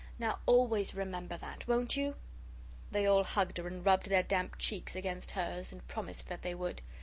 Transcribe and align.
Now 0.17 0.39
always 0.47 0.95
remember 0.95 1.37
that 1.37 1.67
won't 1.67 1.95
you?" 1.95 2.15
They 2.89 3.05
all 3.05 3.23
hugged 3.23 3.59
her 3.59 3.67
and 3.67 3.85
rubbed 3.85 4.09
their 4.09 4.23
damp 4.23 4.55
cheeks 4.57 4.95
against 4.95 5.29
hers 5.29 5.71
and 5.71 5.87
promised 5.87 6.27
that 6.27 6.41
they 6.41 6.55
would. 6.55 6.81